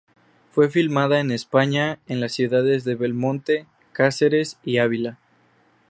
[0.49, 5.19] Fue filmada en España, en las ciudades de Belmonte, Cáceres y Ávila.